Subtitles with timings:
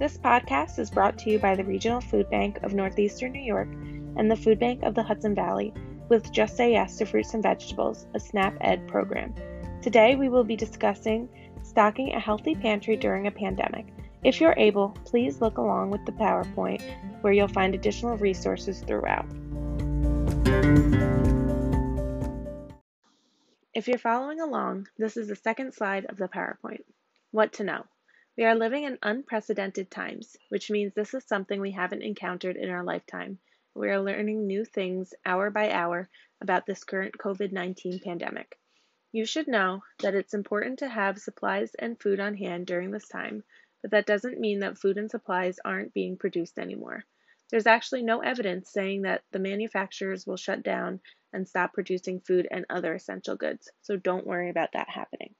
[0.00, 3.68] This podcast is brought to you by the Regional Food Bank of Northeastern New York
[4.16, 5.74] and the Food Bank of the Hudson Valley
[6.08, 9.34] with Just Say Yes to Fruits and Vegetables, a SNAP Ed program.
[9.82, 11.28] Today we will be discussing
[11.62, 13.88] stocking a healthy pantry during a pandemic.
[14.24, 16.80] If you're able, please look along with the PowerPoint
[17.20, 19.26] where you'll find additional resources throughout.
[23.74, 26.84] If you're following along, this is the second slide of the PowerPoint.
[27.32, 27.84] What to know.
[28.36, 32.70] We are living in unprecedented times, which means this is something we haven't encountered in
[32.70, 33.40] our lifetime.
[33.74, 36.08] We are learning new things hour by hour
[36.40, 38.56] about this current COVID 19 pandemic.
[39.10, 43.08] You should know that it's important to have supplies and food on hand during this
[43.08, 43.42] time,
[43.82, 47.04] but that doesn't mean that food and supplies aren't being produced anymore.
[47.50, 51.00] There's actually no evidence saying that the manufacturers will shut down
[51.32, 55.34] and stop producing food and other essential goods, so don't worry about that happening.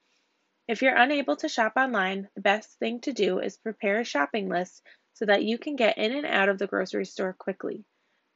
[0.70, 4.48] If you're unable to shop online, the best thing to do is prepare a shopping
[4.48, 4.82] list
[5.16, 7.84] so that you can get in and out of the grocery store quickly.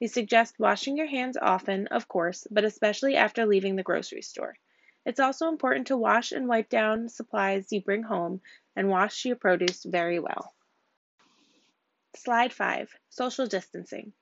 [0.02, 4.58] We suggest washing your hands often, of course, but especially after leaving the grocery store.
[5.06, 8.42] It's also important to wash and wipe down supplies you bring home
[8.76, 10.54] and wash your produce very well.
[12.16, 14.14] Slide 5 Social distancing.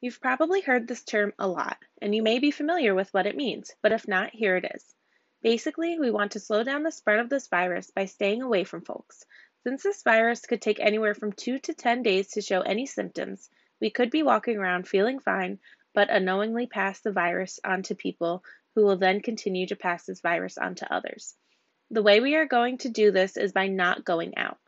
[0.00, 3.36] You've probably heard this term a lot, and you may be familiar with what it
[3.36, 4.94] means, but if not, here it is.
[5.42, 8.82] Basically, we want to slow down the spread of this virus by staying away from
[8.82, 9.24] folks.
[9.62, 13.48] Since this virus could take anywhere from 2 to 10 days to show any symptoms,
[13.80, 15.60] we could be walking around feeling fine,
[15.94, 20.20] but unknowingly pass the virus on to people who will then continue to pass this
[20.20, 21.34] virus on to others.
[21.90, 24.58] The way we are going to do this is by not going out,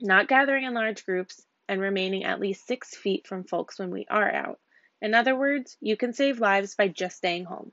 [0.00, 4.06] not gathering in large groups, and remaining at least six feet from folks when we
[4.10, 4.58] are out.
[5.00, 7.72] In other words, you can save lives by just staying home.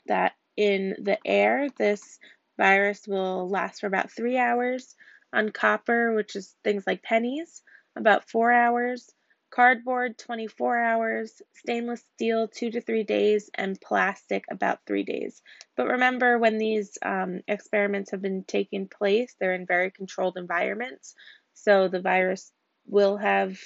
[0.07, 2.19] that in the air, this
[2.59, 4.95] virus will last for about three hours.
[5.33, 7.63] On copper, which is things like pennies,
[7.97, 9.11] about four hours
[9.53, 15.43] cardboard 24 hours, stainless steel 2 to 3 days, and plastic about 3 days.
[15.77, 21.15] But remember, when these um, experiments have been taking place, they're in very controlled environments.
[21.55, 22.51] So the virus
[22.87, 23.59] will have,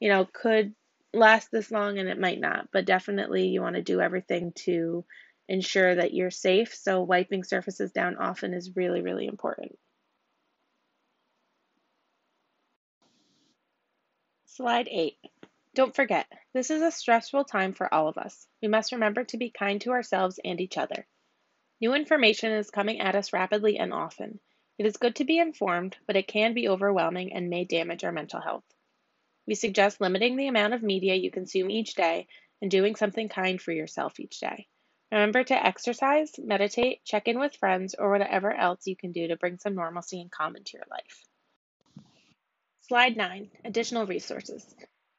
[0.00, 0.74] you know, could
[1.12, 2.68] last this long and it might not.
[2.72, 5.04] But definitely, you want to do everything to
[5.48, 6.74] ensure that you're safe.
[6.74, 9.72] So wiping surfaces down often is really, really important.
[14.56, 15.18] Slide 8.
[15.74, 18.46] Don't forget, this is a stressful time for all of us.
[18.62, 21.08] We must remember to be kind to ourselves and each other.
[21.80, 24.38] New information is coming at us rapidly and often.
[24.78, 28.12] It is good to be informed, but it can be overwhelming and may damage our
[28.12, 28.62] mental health.
[29.44, 32.28] We suggest limiting the amount of media you consume each day
[32.62, 34.68] and doing something kind for yourself each day.
[35.10, 39.36] Remember to exercise, meditate, check in with friends, or whatever else you can do to
[39.36, 41.24] bring some normalcy and calm into your life.
[42.86, 44.74] Slide 9 Additional resources.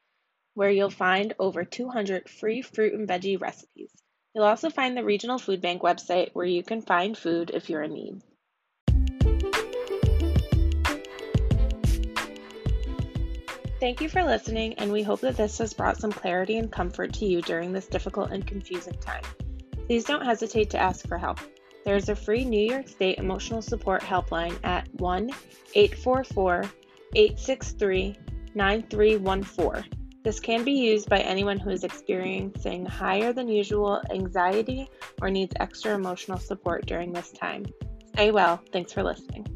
[0.55, 3.93] where you'll find over 200 free fruit and veggie recipes.
[4.35, 7.83] You'll also find the Regional Food Bank website where you can find food if you're
[7.83, 8.23] in need.
[13.87, 17.13] Thank you for listening, and we hope that this has brought some clarity and comfort
[17.13, 19.23] to you during this difficult and confusing time.
[19.87, 21.39] Please don't hesitate to ask for help.
[21.85, 25.31] There is a free New York State emotional support helpline at 1
[25.77, 26.65] 844
[27.15, 28.17] 863
[28.57, 29.85] 9314.
[30.25, 34.91] This can be used by anyone who is experiencing higher than usual anxiety
[35.23, 37.65] or needs extra emotional support during this time.
[38.09, 38.61] Stay well.
[38.73, 39.56] Thanks for listening.